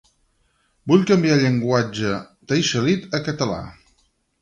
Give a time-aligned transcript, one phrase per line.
[0.91, 2.17] Vull canviar llenguatge
[2.53, 3.65] taixelhit a català.